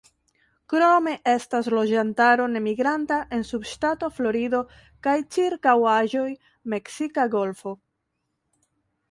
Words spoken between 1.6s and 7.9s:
loĝantaro nemigranta en subŝtato Florido kaj ĉirkaŭaĵoj -Meksika golfo-.